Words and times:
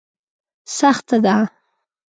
سخته 0.77 1.17
ده. 1.25 1.35